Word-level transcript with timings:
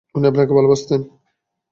উনি 0.15 0.25
আপনাকে 0.27 0.53
ভালবাসতেন। 0.53 1.01